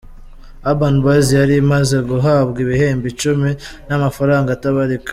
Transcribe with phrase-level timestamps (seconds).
[0.69, 3.49] Urban Boyz yari imaze guhabwa ibihembo icumi
[3.87, 5.09] n’amafaranga atabarika.